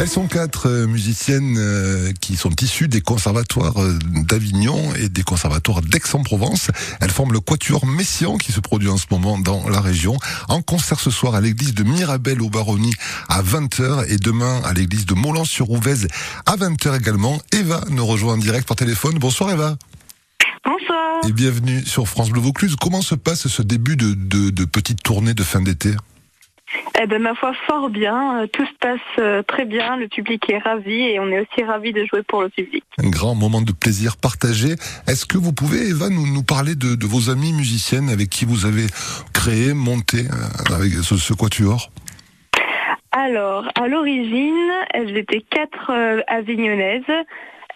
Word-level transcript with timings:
Elles 0.00 0.08
sont 0.08 0.28
quatre 0.28 0.68
euh, 0.68 0.86
musiciennes 0.86 1.56
euh, 1.58 2.12
qui 2.20 2.36
sont 2.36 2.52
issues 2.62 2.86
des 2.86 3.00
conservatoires 3.00 3.82
euh, 3.82 3.98
d'Avignon 4.14 4.94
et 4.94 5.08
des 5.08 5.24
conservatoires 5.24 5.80
d'Aix-en-Provence. 5.82 6.68
Elles 7.00 7.10
forment 7.10 7.32
le 7.32 7.40
Quatuor 7.40 7.84
Messian 7.84 8.36
qui 8.36 8.52
se 8.52 8.60
produit 8.60 8.88
en 8.88 8.96
ce 8.96 9.06
moment 9.10 9.38
dans 9.38 9.68
la 9.68 9.80
région. 9.80 10.16
En 10.48 10.62
concert 10.62 11.00
ce 11.00 11.10
soir 11.10 11.34
à 11.34 11.40
l'église 11.40 11.74
de 11.74 11.82
Mirabel 11.82 12.40
au 12.42 12.48
Baronnie 12.48 12.94
à 13.28 13.42
20h 13.42 14.08
et 14.08 14.18
demain 14.18 14.60
à 14.64 14.72
l'église 14.72 15.04
de 15.04 15.14
Molan-sur-Ouvèze 15.14 16.06
à 16.46 16.56
20h 16.56 16.96
également. 16.96 17.40
Eva 17.52 17.82
nous 17.90 18.06
rejoint 18.06 18.34
en 18.34 18.38
direct 18.38 18.68
par 18.68 18.76
téléphone. 18.76 19.18
Bonsoir 19.18 19.50
Eva. 19.50 19.76
Bonsoir. 20.64 21.28
Et 21.28 21.32
bienvenue 21.32 21.84
sur 21.84 22.06
France 22.06 22.30
Bleu 22.30 22.40
Vaucluse. 22.40 22.76
Comment 22.80 23.02
se 23.02 23.16
passe 23.16 23.48
ce 23.48 23.62
début 23.62 23.96
de, 23.96 24.14
de, 24.14 24.50
de 24.50 24.64
petite 24.64 25.02
tournée 25.02 25.34
de 25.34 25.42
fin 25.42 25.60
d'été? 25.60 25.90
Eh 27.00 27.06
ben 27.06 27.22
ma 27.22 27.34
foi 27.34 27.52
fort 27.66 27.90
bien, 27.90 28.42
Euh, 28.42 28.46
tout 28.46 28.66
se 28.66 28.76
passe 28.78 29.00
euh, 29.18 29.42
très 29.42 29.64
bien, 29.64 29.96
le 29.96 30.08
public 30.08 30.48
est 30.50 30.58
ravi 30.58 31.00
et 31.10 31.18
on 31.18 31.28
est 31.28 31.40
aussi 31.40 31.64
ravi 31.64 31.92
de 31.92 32.04
jouer 32.04 32.22
pour 32.22 32.42
le 32.42 32.50
public. 32.50 32.84
Un 32.98 33.08
grand 33.08 33.34
moment 33.34 33.62
de 33.62 33.72
plaisir 33.72 34.16
partagé. 34.16 34.74
Est-ce 35.06 35.24
que 35.24 35.38
vous 35.38 35.52
pouvez, 35.52 35.88
Eva, 35.88 36.08
nous, 36.10 36.26
nous 36.26 36.42
parler 36.42 36.74
de, 36.74 36.94
de 36.94 37.06
vos 37.06 37.30
amies 37.30 37.52
musiciennes 37.52 38.10
avec 38.10 38.28
qui 38.28 38.44
vous 38.44 38.66
avez 38.66 38.86
créé, 39.32 39.72
monté 39.72 40.18
euh, 40.18 40.74
avec 40.74 40.92
ce, 40.92 41.16
ce 41.16 41.32
quatuor? 41.32 41.90
Alors, 43.12 43.64
à 43.74 43.88
l'origine, 43.88 44.70
elles 44.92 45.16
étaient 45.16 45.44
quatre 45.50 45.90
euh, 45.90 46.20
avignonnaises. 46.28 47.02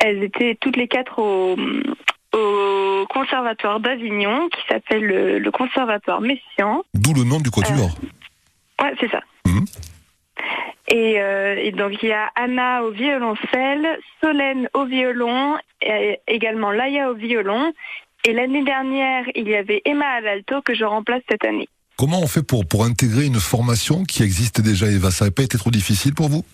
Elles 0.01 0.23
étaient 0.23 0.57
toutes 0.61 0.77
les 0.77 0.89
quatre 0.89 1.19
au, 1.19 1.57
au 2.35 3.07
conservatoire 3.09 3.81
d'Avignon, 3.81 4.49
qui 4.51 4.61
s'appelle 4.69 5.05
le, 5.05 5.39
le 5.39 5.51
conservatoire 5.51 6.21
Messian. 6.21 6.85
D'où 6.95 7.15
le 7.15 7.25
nom 7.25 7.41
du 7.41 7.51
quatuor. 7.51 7.91
Ouais, 8.83 8.95
c'est 9.01 9.11
ça. 9.11 9.21
Mhm. 9.47 9.65
Et, 10.89 11.21
euh, 11.21 11.55
et 11.57 11.71
donc 11.71 12.03
il 12.03 12.09
y 12.09 12.13
a 12.13 12.31
Anna 12.35 12.83
au 12.83 12.91
violoncelle, 12.91 13.99
Solène 14.21 14.69
au 14.75 14.85
violon, 14.85 15.57
et 15.81 16.19
également 16.27 16.73
Laïa 16.73 17.11
au 17.11 17.15
violon. 17.15 17.73
Et 18.25 18.33
l'année 18.33 18.65
dernière, 18.65 19.25
il 19.35 19.49
y 19.49 19.55
avait 19.55 19.83
Emma 19.85 20.07
à 20.07 20.21
l'alto 20.21 20.61
que 20.63 20.75
je 20.75 20.85
remplace 20.85 21.23
cette 21.31 21.45
année. 21.45 21.69
Comment 21.97 22.21
on 22.21 22.27
fait 22.27 22.47
pour, 22.47 22.67
pour 22.67 22.85
intégrer 22.85 23.27
une 23.27 23.41
formation 23.41 24.05
qui 24.05 24.23
existe 24.23 24.61
déjà, 24.61 24.87
Eva? 24.87 25.11
Ça 25.11 25.25
n'avait 25.25 25.35
pas 25.35 25.43
été 25.45 25.59
trop 25.59 25.71
difficile 25.71 26.15
pour 26.15 26.29
vous? 26.29 26.45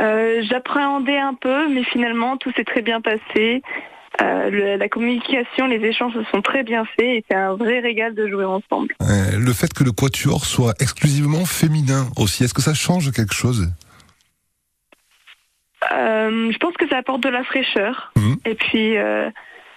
Euh, 0.00 0.42
J'appréhendais 0.48 1.18
un 1.18 1.34
peu, 1.34 1.68
mais 1.68 1.84
finalement 1.84 2.36
tout 2.36 2.52
s'est 2.56 2.64
très 2.64 2.82
bien 2.82 3.00
passé. 3.00 3.62
Euh, 4.20 4.50
le- 4.50 4.76
la 4.76 4.88
communication, 4.88 5.66
les 5.66 5.76
échanges 5.86 6.12
se 6.14 6.24
sont 6.32 6.42
très 6.42 6.64
bien 6.64 6.84
faits 6.84 7.06
et 7.06 7.24
c'est 7.30 7.36
un 7.36 7.54
vrai 7.54 7.78
régal 7.78 8.14
de 8.14 8.26
jouer 8.28 8.44
ensemble. 8.44 8.94
Euh, 9.02 9.38
Le 9.38 9.52
fait 9.52 9.72
que 9.72 9.84
le 9.84 9.92
quatuor 9.92 10.44
soit 10.44 10.74
exclusivement 10.80 11.44
féminin 11.44 12.08
aussi, 12.16 12.42
est-ce 12.44 12.54
que 12.54 12.62
ça 12.62 12.74
change 12.74 13.12
quelque 13.12 13.34
chose? 13.34 13.70
Euh, 15.92 16.50
je 16.52 16.58
pense 16.58 16.74
que 16.74 16.88
ça 16.88 16.98
apporte 16.98 17.22
de 17.22 17.28
la 17.28 17.44
fraîcheur. 17.44 18.12
Mhm. 18.16 18.36
Et 18.44 18.54
puis, 18.54 18.96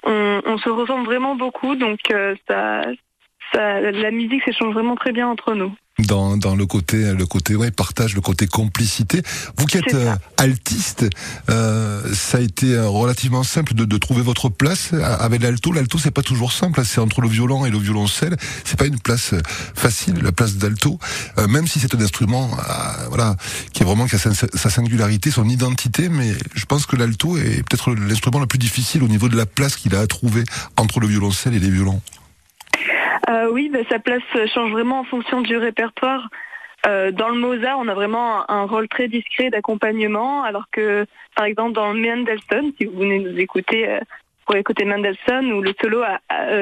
on, 0.03 0.41
on 0.45 0.57
se 0.57 0.69
ressemble 0.69 1.05
vraiment 1.05 1.35
beaucoup, 1.35 1.75
donc 1.75 1.99
ça, 2.47 2.83
ça, 3.53 3.79
la 3.79 4.11
musique 4.11 4.43
s'échange 4.43 4.73
vraiment 4.73 4.95
très 4.95 5.11
bien 5.11 5.27
entre 5.27 5.53
nous. 5.53 5.73
Dans, 6.05 6.37
dans 6.37 6.55
le 6.55 6.65
côté, 6.65 7.13
le 7.13 7.25
côté 7.25 7.55
ouais, 7.55 7.71
partage, 7.71 8.15
le 8.15 8.21
côté 8.21 8.47
complicité. 8.47 9.21
Vous 9.57 9.65
qui 9.65 9.77
êtes 9.77 9.93
euh, 9.93 10.15
altiste, 10.37 11.05
euh, 11.49 12.01
ça 12.13 12.37
a 12.37 12.41
été 12.41 12.73
euh, 12.73 12.87
relativement 12.87 13.43
simple 13.43 13.73
de, 13.73 13.85
de 13.85 13.97
trouver 13.97 14.21
votre 14.21 14.49
place 14.49 14.89
euh, 14.93 15.17
avec 15.19 15.41
l'alto. 15.41 15.71
L'alto, 15.71 15.97
c'est 15.97 16.11
pas 16.11 16.21
toujours 16.21 16.51
simple. 16.51 16.83
C'est 16.85 16.99
entre 16.99 17.21
le 17.21 17.27
violon 17.27 17.65
et 17.65 17.69
le 17.69 17.77
violoncelle. 17.77 18.35
C'est 18.65 18.77
pas 18.77 18.85
une 18.85 18.99
place 18.99 19.33
facile, 19.75 20.15
la 20.21 20.31
place 20.31 20.55
d'alto. 20.55 20.99
Euh, 21.37 21.47
même 21.47 21.67
si 21.67 21.79
c'est 21.79 21.93
un 21.95 22.01
instrument, 22.01 22.49
euh, 22.51 23.07
voilà, 23.07 23.35
qui 23.73 23.83
est 23.83 23.85
vraiment 23.85 24.07
qui 24.07 24.15
a 24.15 24.19
sa, 24.19 24.31
sa 24.33 24.69
singularité, 24.69 25.31
son 25.31 25.47
identité. 25.47 26.09
Mais 26.09 26.33
je 26.55 26.65
pense 26.65 26.85
que 26.85 26.95
l'alto 26.95 27.37
est 27.37 27.63
peut-être 27.67 27.93
l'instrument 27.93 28.39
le 28.39 28.47
plus 28.47 28.59
difficile 28.59 29.03
au 29.03 29.07
niveau 29.07 29.29
de 29.29 29.37
la 29.37 29.45
place 29.45 29.75
qu'il 29.75 29.95
a 29.95 29.99
à 29.99 30.07
trouver 30.07 30.43
entre 30.77 30.99
le 30.99 31.07
violoncelle 31.07 31.53
et 31.53 31.59
les 31.59 31.69
violons. 31.69 32.01
Euh, 33.29 33.49
oui, 33.51 33.69
bah, 33.71 33.79
sa 33.89 33.99
place 33.99 34.21
change 34.53 34.71
vraiment 34.71 34.99
en 34.99 35.03
fonction 35.03 35.41
du 35.41 35.57
répertoire. 35.57 36.29
Euh, 36.87 37.11
dans 37.11 37.29
le 37.29 37.35
Mozart, 37.39 37.77
on 37.79 37.87
a 37.87 37.93
vraiment 37.93 38.49
un, 38.49 38.55
un 38.61 38.63
rôle 38.63 38.87
très 38.87 39.07
discret 39.07 39.49
d'accompagnement, 39.51 40.43
alors 40.43 40.65
que, 40.71 41.05
par 41.35 41.45
exemple, 41.45 41.73
dans 41.73 41.93
Mendelssohn, 41.93 42.71
si 42.79 42.85
vous 42.85 42.97
venez 42.99 43.19
nous 43.19 43.37
écouter, 43.37 43.87
euh, 43.87 43.99
pour 44.47 44.55
écouter 44.55 44.83
Mendelssohn, 44.85 45.53
où 45.53 45.61
le 45.61 45.73
solo, 45.79 46.01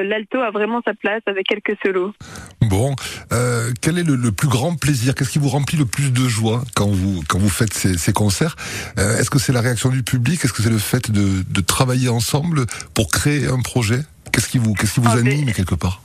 l'alto 0.04 0.38
a 0.40 0.50
vraiment 0.50 0.82
sa 0.84 0.92
place 0.92 1.22
avec 1.26 1.46
quelques 1.46 1.76
solos. 1.82 2.12
Bon, 2.60 2.94
euh, 3.32 3.70
quel 3.80 3.98
est 3.98 4.02
le, 4.04 4.14
le 4.16 4.30
plus 4.30 4.48
grand 4.48 4.76
plaisir? 4.78 5.14
Qu'est-ce 5.14 5.30
qui 5.30 5.38
vous 5.38 5.48
remplit 5.48 5.78
le 5.78 5.86
plus 5.86 6.12
de 6.12 6.28
joie 6.28 6.62
quand 6.76 6.86
vous 6.88 7.22
quand 7.26 7.38
vous 7.38 7.48
faites 7.48 7.72
ces, 7.72 7.96
ces 7.96 8.12
concerts? 8.12 8.54
Euh, 8.98 9.16
Est-ce 9.18 9.30
que 9.30 9.38
c'est 9.38 9.52
la 9.54 9.62
réaction 9.62 9.88
du 9.88 10.02
public? 10.02 10.44
Est-ce 10.44 10.52
que 10.52 10.62
c'est 10.62 10.68
le 10.70 10.78
fait 10.78 11.10
de, 11.10 11.42
de 11.42 11.60
travailler 11.62 12.10
ensemble 12.10 12.66
pour 12.94 13.10
créer 13.10 13.46
un 13.48 13.60
projet? 13.62 14.00
Qu'est-ce 14.30 14.48
qui 14.50 14.58
vous 14.58 14.74
qu'est-ce 14.74 14.94
qui 14.94 15.00
vous 15.00 15.08
Ah, 15.10 15.16
mais- 15.24 15.32
anime 15.32 15.52
quelque 15.52 15.74
part? 15.74 16.02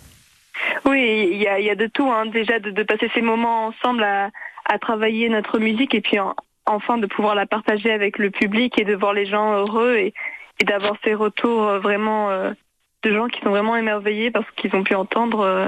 Oui, 0.87 1.29
il 1.31 1.41
y 1.41 1.69
a, 1.69 1.75
de 1.75 1.87
tout, 1.87 2.09
hein. 2.11 2.25
déjà 2.27 2.59
de, 2.59 2.83
passer 2.83 3.09
ces 3.13 3.21
moments 3.21 3.67
ensemble 3.67 4.03
à, 4.03 4.29
travailler 4.79 5.29
notre 5.29 5.59
musique 5.59 5.93
et 5.95 6.01
puis 6.01 6.19
en- 6.19 6.35
enfin 6.65 6.97
de 6.97 7.05
pouvoir 7.07 7.35
la 7.35 7.45
partager 7.45 7.91
avec 7.91 8.17
le 8.17 8.29
public 8.29 8.79
et 8.79 8.83
de 8.83 8.95
voir 8.95 9.13
les 9.13 9.25
gens 9.25 9.53
heureux 9.53 9.95
et, 9.95 10.13
d'avoir 10.65 10.95
ces 11.03 11.13
retours 11.13 11.63
euh, 11.63 11.79
vraiment 11.79 12.29
euh, 12.31 12.51
de 13.03 13.13
gens 13.13 13.27
qui 13.27 13.39
sont 13.41 13.49
vraiment 13.49 13.75
émerveillés 13.75 14.31
parce 14.31 14.45
qu'ils 14.55 14.73
ont 14.75 14.83
pu 14.83 14.95
entendre. 14.95 15.41
euh, 15.41 15.67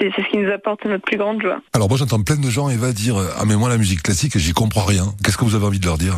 c'est 0.00 0.10
ce 0.10 0.28
qui 0.28 0.38
nous 0.38 0.50
apporte 0.50 0.84
notre 0.86 1.04
plus 1.04 1.16
grande 1.18 1.40
joie. 1.40 1.60
Alors 1.72 1.88
moi 1.88 1.96
j'entends 1.96 2.20
plein 2.20 2.36
de 2.36 2.50
gens 2.50 2.68
Eva 2.68 2.92
dire 2.92 3.14
ah 3.38 3.44
mais 3.46 3.54
moi 3.54 3.68
la 3.68 3.78
musique 3.78 4.02
classique 4.02 4.36
j'y 4.38 4.52
comprends 4.52 4.84
rien. 4.84 5.04
Qu'est-ce 5.22 5.36
que 5.38 5.44
vous 5.44 5.54
avez 5.54 5.66
envie 5.66 5.78
de 5.78 5.86
leur 5.86 5.98
dire? 5.98 6.14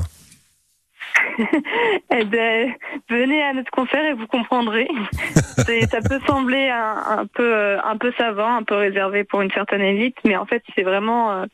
Eh 2.10 2.24
ben, 2.24 2.72
venez 3.08 3.42
à 3.42 3.52
notre 3.52 3.70
concert 3.70 4.04
et 4.04 4.12
vous 4.14 4.26
comprendrez. 4.26 4.88
Ça 5.90 6.00
peut 6.00 6.20
sembler 6.26 6.68
un, 6.68 7.18
un 7.18 7.26
peu 7.26 7.54
euh, 7.54 7.78
un 7.82 7.96
peu 7.96 8.12
savant, 8.16 8.56
un 8.56 8.62
peu 8.62 8.76
réservé 8.76 9.24
pour 9.24 9.42
une 9.42 9.50
certaine 9.50 9.82
élite, 9.82 10.16
mais 10.24 10.36
en 10.36 10.46
fait 10.46 10.62
c'est 10.74 10.82
vraiment 10.82 11.32
euh, 11.32 11.44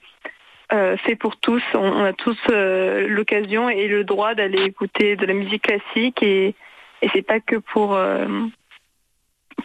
euh, 0.72 0.96
fait 0.98 1.16
pour 1.16 1.36
tous. 1.36 1.62
On, 1.74 1.80
on 1.80 2.04
a 2.04 2.12
tous 2.12 2.38
euh, 2.50 3.06
l'occasion 3.08 3.68
et 3.68 3.88
le 3.88 4.04
droit 4.04 4.34
d'aller 4.34 4.62
écouter 4.64 5.16
de 5.16 5.26
la 5.26 5.34
musique 5.34 5.62
classique 5.62 6.22
et 6.22 6.54
et 7.02 7.08
c'est 7.12 7.22
pas 7.22 7.40
que 7.40 7.56
pour 7.56 7.94
euh, 7.94 8.26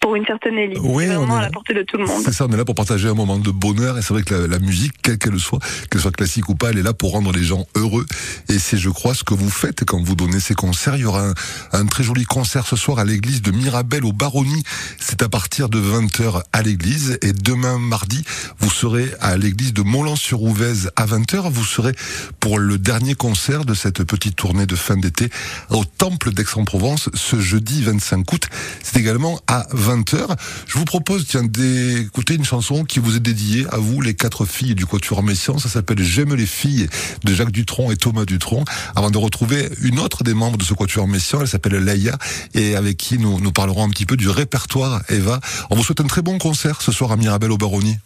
pour 0.08 0.16
une 0.16 0.26
certaine 0.26 0.58
élite. 0.58 0.78
Oui, 0.82 1.04
c'est 1.06 1.16
on 1.18 1.20
vraiment 1.26 1.36
est- 1.36 1.40
à 1.40 1.42
la 1.44 1.50
portée 1.50 1.74
de 1.74 1.84
tout 1.84 1.98
le 1.98 2.06
monde. 2.06 2.22
C'est 2.24 2.32
ça, 2.32 2.46
on 2.48 2.54
est 2.54 2.56
là 2.56 2.64
pour 2.64 2.76
partager 2.76 3.10
un 3.10 3.14
moment 3.14 3.38
de 3.38 3.52
bonheur 3.52 3.98
et 3.98 4.02
c'est 4.02 4.14
vrai 4.14 4.24
que 4.24 4.34
la, 4.34 4.48
la 4.48 4.60
musique, 4.60 4.94
quelle 5.04 5.18
qu'elle 5.18 5.38
soit, 5.38 5.60
qu'elle 5.92 6.00
soit 6.00 6.16
classique 6.16 6.48
ou 6.48 6.56
pas, 6.56 6.70
elle 6.70 6.78
est 6.78 6.84
là 6.84 6.94
pour 6.94 7.12
rendre 7.12 7.34
les 7.34 7.44
gens 7.44 7.66
heureux 7.76 8.06
et 8.48 8.58
c'est, 8.58 8.78
je 8.78 8.90
crois, 8.90 9.14
ce 9.14 9.26
que 9.26 9.34
vous 9.34 9.50
faites 9.50 9.84
quand 9.84 10.02
vous 10.02 10.16
donnez 10.16 10.40
ces 10.40 10.56
concerts. 10.56 10.96
Il 10.96 11.02
y 11.02 11.06
aura 11.06 11.28
un, 11.28 11.34
un 11.74 11.86
très 11.88 12.04
joli 12.06 12.24
concert 12.24 12.66
ce 12.68 12.78
soir 12.78 13.00
à 13.00 13.04
l'église 13.04 13.42
de 13.42 13.52
Mirabel 13.52 14.06
au 14.06 14.14
Baronnie. 14.14 14.64
C'est 14.98 15.22
à 15.24 15.28
partir 15.28 15.68
de 15.68 15.78
20h 15.82 16.42
à 16.54 16.62
l'église 16.62 17.18
et 17.22 17.34
demain 17.34 17.78
mardi, 17.78 18.24
vous 18.60 18.70
serez 18.72 19.12
à 19.20 19.36
l'église 19.36 19.74
de 19.74 19.82
Molan-sur-Ouvèze 19.82 20.90
à 20.96 21.06
20h. 21.06 21.52
Vous 21.52 21.66
serez 21.66 21.92
pour 22.40 22.60
le 22.60 22.78
dernier 22.78 23.16
concert 23.16 23.66
de 23.66 23.74
cette 23.74 24.04
petite 24.04 24.38
tournée 24.38 24.66
de 24.66 24.76
fin 24.78 24.96
d'été 24.96 25.30
au 25.70 25.84
Temple 25.84 26.32
d'Aix-en-Provence 26.32 27.10
ce 27.14 27.40
jeudi 27.42 27.84
25 27.84 28.32
août. 28.32 28.44
C'est 28.82 29.00
également 29.00 29.40
à 29.48 29.66
20h. 30.02 30.36
Je 30.68 30.78
vous 30.78 30.86
propose 30.86 31.26
tiens, 31.28 31.44
d'écouter 31.44 32.36
une 32.36 32.46
chanson 32.46 32.84
qui 32.84 33.00
vous 33.00 33.16
est 33.16 33.20
dédiée 33.20 33.66
à 33.72 33.78
vous, 33.78 34.02
les 34.02 34.14
quatre 34.14 34.46
filles 34.46 34.76
du 34.76 34.86
Quatuor 34.86 35.24
Messiaen. 35.24 35.58
Ça 35.58 35.70
s'appelle 35.70 36.02
J'aime 36.02 36.34
les 36.34 36.46
filles 36.46 36.88
de 37.24 37.34
Jacques 37.34 37.52
Dutronc 37.52 37.92
et 37.92 37.98
Thomas 37.98 38.26
Dutronc. 38.26 38.64
Avant 38.96 39.12
de 39.12 39.18
retrouver 39.18 39.70
une 39.82 40.00
autre 40.00 40.24
des 40.24 40.34
membres 40.34 40.58
de 40.58 40.64
ce 40.64 40.74
Quatuor 40.74 41.08
Messiaen, 41.08 41.42
elle 41.42 41.48
s'appelle 41.48 41.76
Laïa 41.76 42.18
et 42.54 42.76
avec 42.76 42.98
qui 42.98 43.18
nous, 43.18 43.40
nous 43.40 43.52
parlerons 43.52 43.84
un 43.84 43.90
petit 43.90 44.06
peu 44.06 44.18
du 44.18 44.30
répertoire 44.30 45.02
Eva. 45.10 45.40
On 45.70 45.76
vous 45.76 45.84
souhaite 45.84 46.02
un 46.02 46.08
très 46.08 46.22
bon 46.22 46.38
concert 46.38 46.82
ce 46.82 46.92
soir 46.92 47.12
à 47.12 47.18
Mirabel 47.18 47.52
au 47.52 47.58
Baronnie. 47.58 47.98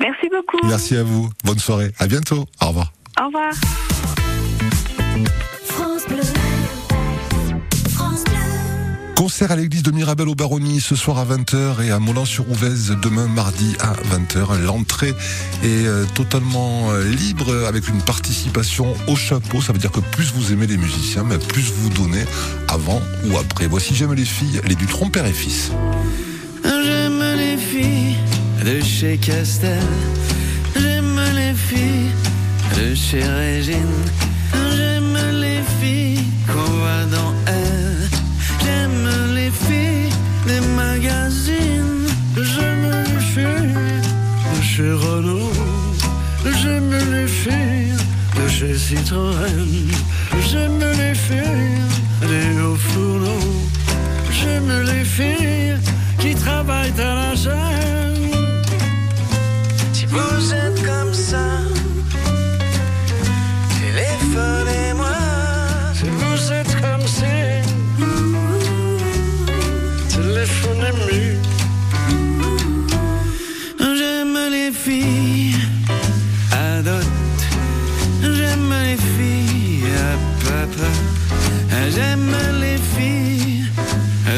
Merci 0.00 0.28
beaucoup. 0.30 0.66
Merci 0.66 0.96
à 0.96 1.02
vous. 1.02 1.30
Bonne 1.44 1.58
soirée. 1.58 1.92
À 1.98 2.06
bientôt. 2.06 2.46
Au 2.60 2.68
revoir. 2.68 2.92
Au 3.20 3.26
revoir. 3.26 3.52
France 5.66 6.06
Bleu. 6.08 6.22
France 7.94 8.24
Bleu. 8.24 8.71
Concert 9.22 9.52
à 9.52 9.56
l'église 9.56 9.84
de 9.84 9.92
Mirabel 9.92 10.28
au 10.28 10.34
Baronnie 10.34 10.80
ce 10.80 10.96
soir 10.96 11.16
à 11.16 11.24
20h 11.24 11.80
et 11.84 11.92
à 11.92 12.00
Moulin-sur-Ouvèze 12.00 12.96
demain 13.00 13.28
mardi 13.28 13.76
à 13.78 13.92
20h. 13.92 14.60
L'entrée 14.64 15.14
est 15.62 15.86
euh, 15.86 16.04
totalement 16.12 16.90
euh, 16.90 17.04
libre 17.04 17.54
avec 17.68 17.88
une 17.88 18.02
participation 18.02 18.96
au 19.06 19.14
chapeau. 19.14 19.62
Ça 19.62 19.72
veut 19.72 19.78
dire 19.78 19.92
que 19.92 20.00
plus 20.00 20.32
vous 20.32 20.52
aimez 20.52 20.66
les 20.66 20.76
musiciens, 20.76 21.24
plus 21.48 21.70
vous 21.70 21.88
donnez 21.90 22.24
avant 22.66 23.00
ou 23.26 23.38
après. 23.38 23.68
Voici 23.68 23.94
J'aime 23.94 24.12
les 24.12 24.24
filles, 24.24 24.60
les 24.66 24.74
du 24.74 24.86
père 25.12 25.24
et 25.24 25.32
fils. 25.32 25.70
J'aime 26.64 27.22
les 27.36 27.56
filles 27.56 28.16
de 28.64 28.82
chez 28.82 29.18
Castel. 29.18 29.84
J'aime 30.74 31.20
les 31.36 31.54
filles 31.54 32.10
de 32.76 32.92
chez 32.96 33.22
Régine. 33.22 34.02
J'aime 34.74 35.16
les 35.40 35.60
filles 35.80 36.24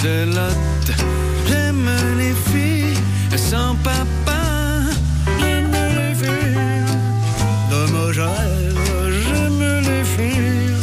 de 0.00 0.24
lot. 0.24 0.86
J'aime 1.48 1.90
les 2.18 2.34
filles 2.50 2.98
sans 3.36 3.74
papa. 3.76 4.42
J'aime 5.40 5.76
les 5.98 6.14
filles 6.14 6.84
de 7.70 7.92
Mogel. 7.92 8.74
J'aime 9.24 9.62
les 9.88 10.04
filles 10.04 10.74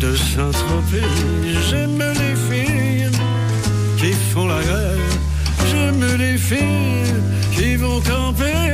de 0.00 0.16
Saint-Tropez. 0.16 1.12
J'aime 1.68 1.98
les 1.98 2.36
filles 2.48 3.10
qui 3.98 4.12
font 4.32 4.46
la 4.46 4.62
grève. 4.62 5.00
J'aime 5.70 6.04
les 6.16 6.38
filles 6.38 7.14
qui 7.54 7.76
vont 7.76 8.00
camper. 8.00 8.71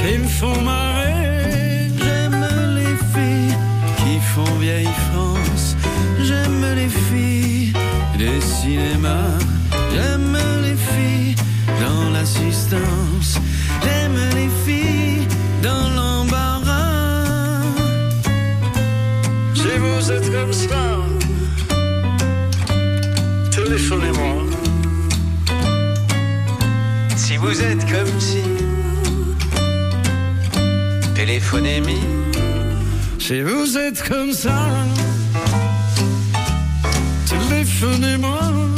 Qui 0.00 0.18
me 0.18 0.28
font 0.28 0.60
marrer. 0.62 1.88
J'aime 1.98 2.44
les 2.74 2.96
filles 3.12 3.56
qui 3.98 4.18
font 4.32 4.54
vieille 4.58 4.94
France. 5.10 5.76
J'aime 6.22 6.64
les 6.74 6.88
filles 6.88 7.72
des 8.18 8.40
cinémas. 8.40 9.38
J'aime 9.94 10.36
les 10.62 10.76
filles 10.76 11.34
dans 11.80 12.10
l'assistance. 12.10 13.38
J'aime 13.82 14.18
les 14.34 14.50
filles 14.64 15.26
dans 15.62 15.88
l'embarras. 15.96 17.62
Si 19.54 19.72
vous 19.78 20.12
êtes 20.12 20.30
comme 20.32 20.52
ça, 20.52 20.84
téléphonez-moi. 23.50 24.44
Si 27.16 27.36
vous 27.36 27.62
êtes 27.62 27.84
comme 27.92 28.18
si, 28.18 28.42
téléphonez-moi. 31.30 31.94
Si 33.20 33.40
vous 33.42 33.78
êtes 33.78 34.02
comme 34.02 34.32
ça, 34.32 34.84
téléphonez-moi. 37.28 38.69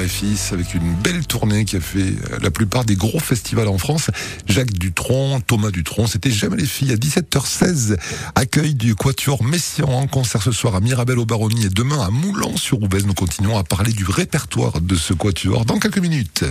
Et 0.00 0.08
fils, 0.08 0.52
avec 0.52 0.74
une 0.74 0.94
belle 0.94 1.26
tournée 1.26 1.64
qui 1.64 1.76
a 1.76 1.80
fait 1.80 1.98
euh, 2.00 2.38
la 2.42 2.50
plupart 2.50 2.84
des 2.84 2.96
gros 2.96 3.18
festivals 3.18 3.68
en 3.68 3.78
France. 3.78 4.10
Jacques 4.46 4.72
Dutronc, 4.72 5.40
Thomas 5.40 5.70
Dutronc, 5.70 6.06
c'était 6.06 6.30
Jamais 6.30 6.56
les 6.56 6.66
filles 6.66 6.92
à 6.92 6.96
17h16. 6.96 7.96
Accueil 8.34 8.74
du 8.74 8.94
Quatuor 8.94 9.42
Messian 9.42 9.88
en 9.88 10.06
concert 10.06 10.42
ce 10.42 10.52
soir 10.52 10.74
à 10.74 10.80
Mirabel 10.80 11.18
au 11.18 11.26
Baronnie 11.26 11.66
et 11.66 11.68
demain 11.68 12.00
à 12.00 12.10
Moulans-sur-Ouvèze. 12.10 13.06
Nous 13.06 13.14
continuons 13.14 13.58
à 13.58 13.64
parler 13.64 13.92
du 13.92 14.04
répertoire 14.04 14.80
de 14.80 14.94
ce 14.94 15.14
Quatuor 15.14 15.64
dans 15.64 15.78
quelques 15.78 15.98
minutes. 15.98 16.44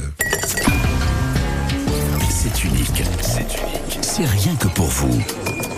C'est 2.29 2.63
unique. 2.63 3.03
C'est 3.21 3.41
unique. 3.41 3.99
C'est 4.01 4.25
rien 4.25 4.55
que 4.55 4.67
pour 4.67 4.87
vous. 4.87 5.21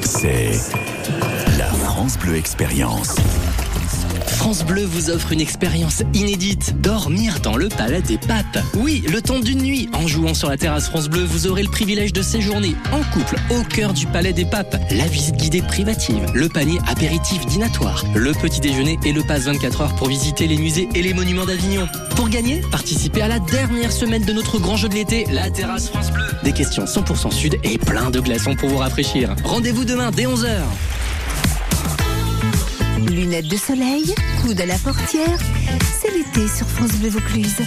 C'est 0.02 0.60
la 1.58 1.72
France 1.72 2.18
Bleu 2.18 2.36
Expérience. 2.36 3.16
France 4.26 4.64
Bleu 4.64 4.84
vous 4.84 5.10
offre 5.10 5.32
une 5.32 5.42
expérience 5.42 6.04
inédite, 6.14 6.80
dormir 6.82 7.40
dans 7.42 7.56
le 7.56 7.70
Palais 7.70 8.02
des 8.02 8.18
Papes. 8.18 8.60
Oui, 8.76 9.04
le 9.12 9.22
temps 9.22 9.40
d'une 9.40 9.62
nuit, 9.62 9.90
en 9.94 10.08
jouant 10.08 10.34
sur 10.34 10.50
la 10.50 10.58
terrasse 10.58 10.88
France 10.88 11.10
Bleu, 11.10 11.24
vous 11.24 11.48
aurez 11.48 11.64
le 11.64 11.70
privilège 11.70 12.14
de 12.14 12.22
séjourner 12.22 12.76
en 12.92 13.02
couple 13.14 13.36
au 13.50 13.62
cœur 13.64 13.94
du 13.94 14.08
Palais 14.08 14.34
des 14.34 14.46
Papes, 14.46 14.76
la 14.92 15.06
visite 15.06 15.36
guidée 15.36 15.62
privative, 15.62 16.26
le 16.34 16.50
panier 16.50 16.80
apéritif 16.88 17.46
dînatoire, 17.46 18.04
le 18.16 18.32
petit 18.34 18.60
déjeuner 18.60 18.98
et 19.06 19.14
le 19.14 19.22
passe 19.24 19.44
24 19.44 19.82
heures 19.82 19.96
pour 19.96 20.08
visiter 20.08 20.48
les 20.48 20.58
musées 20.58 20.90
et 20.96 21.02
les 21.02 21.14
monuments 21.14 21.46
d'Avignon. 21.46 21.88
Pour 22.16 22.30
gagner, 22.30 22.62
participez 22.72 23.22
à 23.22 23.28
la 23.28 23.40
dernière 23.40 23.92
semaine 23.92 24.24
de 24.24 24.34
notre 24.34 24.60
grand 24.60 24.76
jeu 24.76 24.90
de 24.90 24.96
l'été, 24.96 25.26
la 25.32 25.50
terrasse 25.50 25.90
France 25.90 26.12
Bleu. 26.12 26.26
Des 26.44 26.54
questions 26.54 26.86
100% 26.86 27.32
sud 27.32 27.58
et 27.64 27.78
plein 27.78 28.10
de 28.10 28.20
glaçons 28.20 28.56
pour 28.56 28.70
vous 28.70 28.78
rafraîchir. 28.78 29.36
Rendez-vous 29.44 29.86
demain 29.86 30.12
dès 30.12 30.26
11h. 30.26 30.48
Lunettes 33.10 33.48
de 33.48 33.58
soleil, 33.58 34.14
coude 34.42 34.60
à 34.60 34.66
la 34.66 34.78
portière, 34.78 35.40
c'est 36.02 36.12
l'été 36.12 36.48
sur 36.48 36.68
France 36.68 36.92
Bleu 36.94 37.10
Vaucluse. 37.10 37.62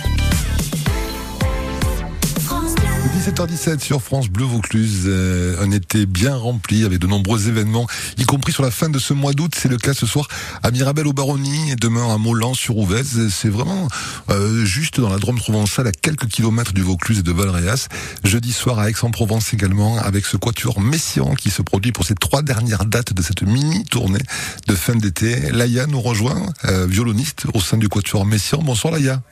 France 3.34 3.49
Bleu. 3.49 3.56
17h17 3.56 3.80
sur 3.80 4.02
France 4.02 4.28
Bleu 4.28 4.44
Vaucluse, 4.44 5.04
euh, 5.06 5.62
un 5.62 5.70
été 5.70 6.06
bien 6.06 6.34
rempli 6.34 6.84
avec 6.84 6.99
de 6.99 7.06
nombreux 7.06 7.49
événements, 7.49 7.87
y 8.18 8.25
compris 8.25 8.52
sur 8.52 8.62
la 8.62 8.70
fin 8.70 8.88
de 8.88 8.99
ce 8.99 9.12
mois 9.14 9.32
d'août. 9.32 9.52
C'est 9.56 9.68
le 9.68 9.76
cas 9.76 9.94
ce 9.94 10.06
soir 10.06 10.28
à 10.62 10.70
Mirabel 10.70 11.06
au 11.06 11.12
Baronnie 11.12 11.70
et 11.70 11.76
demain 11.76 12.12
à 12.12 12.18
Molan-sur-Ouvèze. 12.18 13.28
C'est 13.30 13.49
vraiment 13.49 13.88
euh, 14.30 14.64
juste 14.64 15.00
dans 15.00 15.08
la 15.08 15.18
Drôme 15.18 15.38
provençale, 15.38 15.87
à 15.87 15.92
quelques 15.92 16.26
kilomètres 16.26 16.72
du 16.72 16.82
Vaucluse 16.82 17.20
et 17.20 17.22
de 17.22 17.32
Valréas. 17.32 17.88
Jeudi 18.25 18.52
soir 18.52 18.78
à 18.78 18.90
Aix-en-Provence 18.90 19.52
également, 19.54 19.99
avec 19.99 20.26
ce 20.26 20.37
quatuor 20.37 20.80
Messian 20.80 21.34
qui 21.34 21.50
se 21.50 21.62
produit 21.62 21.92
pour 21.92 22.04
ces 22.04 22.14
trois 22.14 22.42
dernières 22.42 22.84
dates 22.84 23.12
de 23.12 23.22
cette 23.22 23.42
mini-tournée 23.42 24.22
de 24.66 24.75
fin 24.75 24.94
d'été. 24.96 25.50
Laïa 25.52 25.87
nous 25.87 26.00
rejoint, 26.00 26.46
euh, 26.64 26.87
violoniste 26.87 27.46
au 27.54 27.60
sein 27.60 27.76
du 27.76 27.88
quatuor 27.88 28.26
Messian. 28.26 28.62
Bonsoir 28.62 28.92
Laïa. 28.92 29.22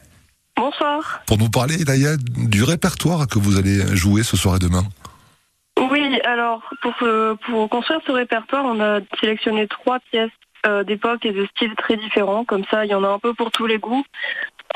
Bonsoir. 0.58 1.20
Pour 1.28 1.38
nous 1.38 1.50
parler, 1.50 1.76
Laïa, 1.86 2.16
du 2.18 2.64
répertoire 2.64 3.28
que 3.28 3.38
vous 3.38 3.58
allez 3.58 3.96
jouer 3.96 4.24
ce 4.24 4.36
soir 4.36 4.56
et 4.56 4.58
demain. 4.58 4.82
Oui, 5.78 6.18
alors 6.24 6.62
pour, 6.82 6.94
euh, 7.02 7.36
pour 7.46 7.68
construire 7.70 8.00
ce 8.04 8.10
répertoire, 8.10 8.64
on 8.64 8.80
a 8.80 8.98
sélectionné 9.20 9.68
trois 9.68 10.00
pièces 10.10 10.32
euh, 10.66 10.82
d'époque 10.82 11.24
et 11.24 11.30
de 11.30 11.46
styles 11.46 11.76
très 11.76 11.96
différents. 11.96 12.44
Comme 12.44 12.64
ça, 12.70 12.84
il 12.84 12.90
y 12.90 12.94
en 12.94 13.04
a 13.04 13.08
un 13.08 13.20
peu 13.20 13.34
pour 13.34 13.52
tous 13.52 13.66
les 13.66 13.78
goûts. 13.78 14.04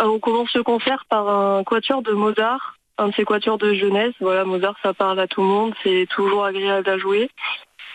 Euh, 0.00 0.04
on 0.04 0.20
commence 0.20 0.54
le 0.54 0.62
concert 0.62 1.04
par 1.08 1.28
un 1.28 1.64
quatuor 1.64 2.02
de 2.02 2.12
Mozart, 2.12 2.76
un 2.98 3.08
de 3.08 3.14
ses 3.14 3.24
quatuors 3.24 3.58
de 3.58 3.74
jeunesse. 3.74 4.14
Voilà, 4.20 4.44
Mozart, 4.44 4.76
ça 4.84 4.94
parle 4.94 5.18
à 5.18 5.26
tout 5.26 5.40
le 5.40 5.48
monde, 5.48 5.74
c'est 5.82 6.06
toujours 6.10 6.44
agréable 6.44 6.88
à 6.88 6.96
jouer. 6.96 7.28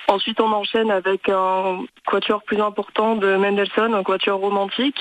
Ensuite, 0.09 0.41
on 0.41 0.51
enchaîne 0.51 0.91
avec 0.91 1.29
un 1.29 1.85
quatuor 2.05 2.43
plus 2.43 2.61
important 2.61 3.15
de 3.15 3.37
Mendelssohn, 3.37 3.93
un 3.93 4.03
quatuor 4.03 4.41
romantique. 4.41 4.99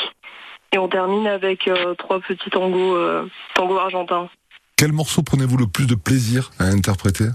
Et 0.72 0.78
on 0.78 0.88
termine 0.88 1.26
avec 1.26 1.68
euh, 1.68 1.94
trois 1.94 2.20
petits 2.20 2.50
tangos, 2.50 2.96
euh, 2.96 3.28
tangos 3.54 3.78
argentins. 3.78 4.28
Quel 4.76 4.92
morceau 4.92 5.22
prenez-vous 5.22 5.56
le 5.56 5.66
plus 5.66 5.86
de 5.86 5.94
plaisir 5.94 6.50
à 6.58 6.64
interpréter? 6.64 7.26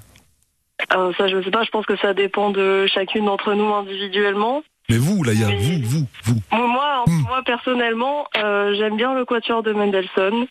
Euh, 0.93 1.11
ça, 1.17 1.27
je 1.27 1.41
sais 1.43 1.51
pas, 1.51 1.63
je 1.63 1.69
pense 1.69 1.85
que 1.85 1.97
ça 1.97 2.13
dépend 2.13 2.49
de 2.49 2.85
chacune 2.87 3.25
d'entre 3.25 3.53
nous 3.53 3.73
individuellement. 3.73 4.63
Mais 4.89 4.97
vous, 4.97 5.23
Laïa, 5.23 5.47
Oui. 5.47 5.81
vous, 5.83 5.99
vous, 6.01 6.07
vous. 6.23 6.41
Moi, 6.51 6.67
moi, 6.67 7.03
Hmm. 7.07 7.21
moi, 7.27 7.41
personnellement, 7.43 8.27
euh, 8.37 8.75
j'aime 8.75 8.97
bien 8.97 9.13
le 9.15 9.25
quatuor 9.25 9.63
de 9.63 9.71
Mendelssohn 9.73 10.45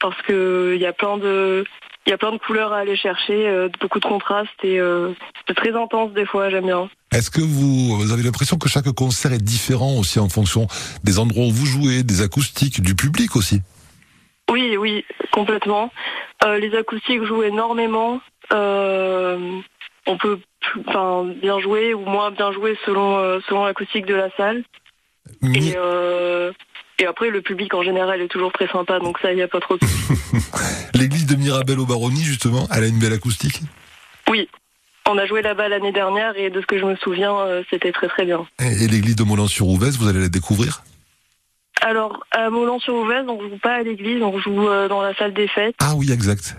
parce 0.00 0.20
que 0.22 0.72
il 0.74 0.80
y 0.80 0.86
a 0.86 0.92
plein 0.92 1.16
de 1.18 1.64
il 2.06 2.10
y 2.10 2.12
a 2.12 2.18
plein 2.18 2.30
de 2.32 2.38
couleurs 2.38 2.72
à 2.72 2.78
aller 2.78 2.96
chercher, 2.96 3.48
euh, 3.48 3.68
beaucoup 3.80 3.98
de 3.98 4.06
contrastes 4.06 4.50
et 4.62 4.78
euh, 4.80 5.12
c'est 5.48 5.54
très 5.54 5.74
intense 5.74 6.12
des 6.12 6.24
fois, 6.26 6.50
j'aime 6.50 6.66
bien. 6.66 6.88
Est-ce 7.12 7.30
que 7.30 7.40
vous, 7.40 7.96
vous 7.96 8.12
avez 8.12 8.22
l'impression 8.22 8.58
que 8.58 8.68
chaque 8.68 8.90
concert 8.90 9.32
est 9.32 9.42
différent 9.42 9.94
aussi 9.98 10.18
en 10.18 10.28
fonction 10.28 10.66
des 11.04 11.18
endroits 11.18 11.46
où 11.46 11.52
vous 11.52 11.66
jouez, 11.66 12.02
des 12.02 12.22
acoustiques, 12.22 12.80
du 12.80 12.94
public 12.94 13.36
aussi? 13.36 13.62
Oui, 14.50 14.76
oui, 14.76 15.04
complètement. 15.32 15.90
Euh, 16.44 16.58
les 16.58 16.76
acoustiques 16.76 17.24
jouent 17.24 17.42
énormément. 17.42 18.20
Euh, 18.52 19.58
on 20.06 20.18
peut 20.18 20.40
bien 21.40 21.58
jouer 21.60 21.94
ou 21.94 22.04
moins 22.04 22.30
bien 22.30 22.52
jouer 22.52 22.76
selon, 22.84 23.18
euh, 23.18 23.38
selon 23.48 23.64
l'acoustique 23.64 24.06
de 24.06 24.14
la 24.14 24.30
salle. 24.36 24.64
Et, 25.42 25.74
et 26.98 27.06
après, 27.06 27.30
le 27.30 27.42
public 27.42 27.74
en 27.74 27.82
général 27.82 28.20
est 28.20 28.28
toujours 28.28 28.52
très 28.52 28.68
sympa, 28.68 28.98
donc 29.00 29.18
ça, 29.20 29.30
il 29.32 29.36
n'y 29.36 29.42
a 29.42 29.48
pas 29.48 29.60
trop 29.60 29.76
de 29.76 29.86
L'église 30.94 31.26
de 31.26 31.36
Mirabel 31.36 31.78
au 31.78 31.86
Baronnie, 31.86 32.22
justement, 32.22 32.66
elle 32.74 32.84
a 32.84 32.86
une 32.86 32.98
belle 32.98 33.12
acoustique? 33.12 33.60
Oui, 34.30 34.48
on 35.06 35.18
a 35.18 35.26
joué 35.26 35.42
là-bas 35.42 35.68
l'année 35.68 35.92
dernière 35.92 36.36
et 36.36 36.50
de 36.50 36.60
ce 36.60 36.66
que 36.66 36.78
je 36.78 36.84
me 36.84 36.96
souviens, 36.96 37.36
euh, 37.36 37.62
c'était 37.70 37.92
très 37.92 38.08
très 38.08 38.24
bien. 38.24 38.46
Et 38.60 38.86
l'église 38.86 39.16
de 39.16 39.24
Molan-sur-Ouvèze, 39.24 39.98
vous 39.98 40.08
allez 40.08 40.20
la 40.20 40.28
découvrir? 40.28 40.82
Alors, 41.82 42.24
à 42.30 42.50
Molan-sur-Ouvèze, 42.50 43.26
on 43.28 43.40
joue 43.40 43.58
pas 43.62 43.74
à 43.74 43.82
l'église, 43.82 44.22
on 44.22 44.38
joue 44.38 44.68
euh, 44.68 44.88
dans 44.88 45.02
la 45.02 45.14
salle 45.14 45.34
des 45.34 45.46
fêtes. 45.48 45.76
Ah 45.80 45.92
oui, 45.96 46.10
exact. 46.10 46.56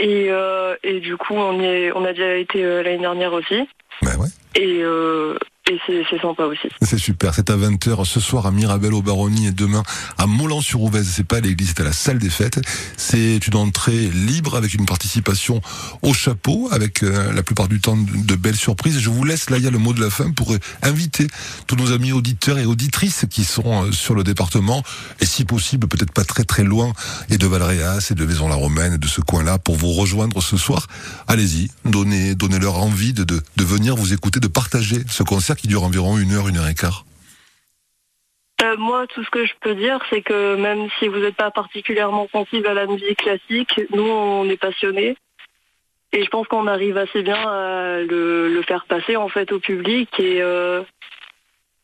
Et, 0.00 0.26
euh, 0.30 0.76
et 0.82 1.00
du 1.00 1.16
coup, 1.16 1.34
on, 1.34 1.60
y 1.60 1.64
est, 1.64 1.92
on 1.92 2.04
a 2.04 2.12
déjà 2.12 2.34
été 2.36 2.64
euh, 2.64 2.82
l'année 2.82 2.98
dernière 2.98 3.32
aussi. 3.32 3.66
Ben 4.02 4.16
ouais. 4.18 4.28
Et, 4.54 4.80
euh, 4.82 5.36
et 5.70 5.78
c'est 5.86 6.20
sympa 6.20 6.44
aussi. 6.44 6.68
C'est 6.82 6.98
super, 6.98 7.34
c'est 7.34 7.48
à 7.48 7.56
20h 7.56 8.04
ce 8.04 8.18
soir 8.18 8.46
à 8.46 8.50
Mirabel 8.50 8.92
au 8.94 9.00
Baronnie 9.00 9.46
et 9.46 9.52
demain 9.52 9.84
à 10.18 10.26
Molan-sur-Ouvèze. 10.26 11.08
C'est 11.08 11.24
pas 11.24 11.36
à 11.36 11.40
l'église, 11.40 11.74
c'est 11.76 11.82
à 11.82 11.84
la 11.84 11.92
salle 11.92 12.18
des 12.18 12.30
fêtes. 12.30 12.60
C'est 12.96 13.46
une 13.46 13.54
entrée 13.54 14.08
libre 14.08 14.56
avec 14.56 14.74
une 14.74 14.86
participation 14.86 15.60
au 16.02 16.14
chapeau, 16.14 16.68
avec 16.72 17.04
euh, 17.04 17.32
la 17.32 17.44
plupart 17.44 17.68
du 17.68 17.80
temps 17.80 17.96
de, 17.96 18.34
belles 18.34 18.56
surprises. 18.56 18.98
Je 18.98 19.08
vous 19.08 19.22
laisse 19.22 19.50
là, 19.50 19.58
il 19.58 19.62
y 19.62 19.68
a 19.68 19.70
le 19.70 19.78
mot 19.78 19.92
de 19.92 20.00
la 20.00 20.10
fin 20.10 20.32
pour 20.32 20.52
euh, 20.52 20.58
inviter 20.82 21.28
tous 21.68 21.76
nos 21.76 21.92
amis 21.92 22.10
auditeurs 22.10 22.58
et 22.58 22.64
auditrices 22.64 23.26
qui 23.30 23.44
sont 23.44 23.84
euh, 23.84 23.92
sur 23.92 24.16
le 24.16 24.24
département 24.24 24.82
et 25.20 25.26
si 25.26 25.44
possible 25.44 25.86
peut-être 25.86 26.12
pas 26.12 26.24
très 26.24 26.42
très 26.42 26.64
loin 26.64 26.92
et 27.30 27.38
de 27.38 27.46
Valréas 27.46 28.08
et 28.10 28.14
de 28.14 28.26
Maison-la-Romaine 28.26 28.94
et 28.94 28.98
de 28.98 29.06
ce 29.06 29.20
coin-là 29.20 29.58
pour 29.58 29.76
vous 29.76 29.92
rejoindre 29.92 30.42
ce 30.42 30.56
soir. 30.56 30.88
Allez-y, 31.28 31.70
donnez, 31.84 32.34
donnez-leur 32.34 32.78
envie 32.78 33.12
de, 33.12 33.22
de, 33.22 33.40
de 33.56 33.64
venir 33.64 33.94
vous 33.94 34.12
écouter, 34.12 34.40
de 34.40 34.48
partager 34.48 35.04
ce 35.08 35.22
concert 35.22 35.51
qui 35.54 35.68
dure 35.68 35.82
environ 35.82 36.18
une 36.18 36.32
heure, 36.32 36.48
une 36.48 36.58
heure 36.58 36.68
et 36.68 36.74
quart. 36.74 37.04
Euh, 38.62 38.76
moi, 38.76 39.06
tout 39.08 39.24
ce 39.24 39.30
que 39.30 39.44
je 39.44 39.52
peux 39.60 39.74
dire, 39.74 39.98
c'est 40.10 40.22
que 40.22 40.56
même 40.56 40.88
si 40.98 41.08
vous 41.08 41.18
n'êtes 41.18 41.34
pas 41.34 41.50
particulièrement 41.50 42.28
sensible 42.30 42.66
à 42.68 42.74
la 42.74 42.86
musique 42.86 43.18
classique, 43.18 43.80
nous, 43.90 44.04
on 44.04 44.48
est 44.48 44.56
passionnés. 44.56 45.16
Et 46.12 46.22
je 46.22 46.28
pense 46.28 46.46
qu'on 46.46 46.66
arrive 46.66 46.96
assez 46.98 47.22
bien 47.22 47.36
à 47.36 48.00
le, 48.00 48.62
faire 48.66 48.84
passer 48.86 49.16
en 49.16 49.28
fait 49.28 49.50
au 49.50 49.58
public. 49.58 50.08
Et, 50.20 50.42
euh, 50.42 50.82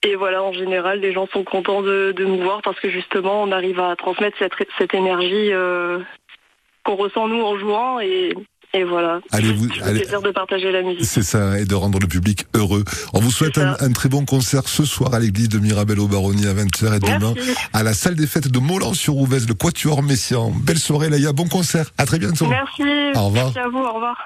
et 0.03 0.15
voilà, 0.15 0.43
en 0.43 0.53
général, 0.53 1.01
les 1.01 1.13
gens 1.13 1.27
sont 1.33 1.45
contents 1.45 1.83
de, 1.83 2.13
de 2.15 2.25
nous 2.25 2.39
voir 2.39 2.63
parce 2.63 2.79
que 2.79 2.91
justement, 2.91 3.43
on 3.43 3.51
arrive 3.51 3.81
à 3.81 3.97
transmettre 3.97 4.37
cette, 4.39 4.53
cette 4.79 4.95
énergie 4.95 5.53
euh, 5.53 5.99
qu'on 6.85 6.95
ressent 6.95 7.27
nous 7.27 7.43
en 7.43 7.59
jouant. 7.59 8.01
Et, 8.01 8.35
et 8.75 8.85
voilà, 8.85 9.21
Allez, 9.33 9.53
vous, 9.53 9.67
allez, 9.83 10.01
plaisir 10.01 10.21
de 10.21 10.31
partager 10.31 10.71
la 10.71 10.83
musique. 10.83 11.05
c'est 11.05 11.23
ça, 11.23 11.59
et 11.59 11.65
de 11.65 11.75
rendre 11.75 11.99
le 11.99 12.07
public 12.07 12.47
heureux. 12.55 12.85
On 13.15 13.21
vous 13.21 13.31
souhaite 13.31 13.59
un, 13.59 13.93
très 13.93 14.11
bon 14.11 14.27
concert 14.27 14.69
ce 14.69 14.85
soir 14.85 15.15
à 15.15 15.21
l'église 15.21 15.49
de 15.49 15.59
Mirabel 15.59 15.99
au 16.01 16.07
Baronnie 16.07 16.47
à 16.47 16.53
20h 16.53 16.97
et 16.97 17.01
demain 17.01 17.33
Merci. 17.35 17.55
à 17.73 17.83
la 17.83 17.95
salle 17.95 18.15
des 18.15 18.27
fêtes 18.27 18.49
de 18.49 18.59
Molan-sur-Ouvèze, 18.59 19.49
le 19.49 19.55
Quatuor 19.55 20.03
Messian. 20.03 20.51
Belle 20.51 20.79
soirée, 20.79 21.09
Laïa, 21.09 21.33
bon 21.33 21.49
concert. 21.49 21.87
À 21.97 22.05
très 22.05 22.19
bientôt. 22.19 22.47
Merci. 22.47 22.83
Au 23.15 23.27
revoir. 23.27 23.45
Merci 23.47 23.59
à 23.59 23.69
vous. 23.69 23.79
Au 23.79 23.95
revoir. 23.95 24.17